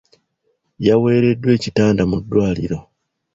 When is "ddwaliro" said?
2.21-2.79